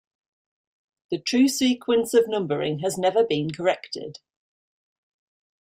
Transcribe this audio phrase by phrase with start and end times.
[1.11, 4.17] The true sequence of numbering has never been corrected.